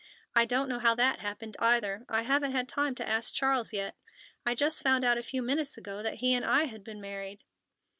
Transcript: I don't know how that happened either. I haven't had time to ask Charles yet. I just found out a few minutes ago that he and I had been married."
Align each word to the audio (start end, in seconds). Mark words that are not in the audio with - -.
I 0.33 0.45
don't 0.45 0.67
know 0.67 0.79
how 0.79 0.95
that 0.95 1.19
happened 1.19 1.55
either. 1.59 2.05
I 2.09 2.23
haven't 2.23 2.53
had 2.53 2.67
time 2.67 2.95
to 2.95 3.07
ask 3.07 3.35
Charles 3.35 3.71
yet. 3.71 3.95
I 4.47 4.55
just 4.55 4.81
found 4.81 5.05
out 5.05 5.19
a 5.19 5.21
few 5.21 5.43
minutes 5.43 5.77
ago 5.77 6.01
that 6.01 6.15
he 6.15 6.33
and 6.33 6.43
I 6.43 6.63
had 6.63 6.83
been 6.83 6.99
married." 6.99 7.43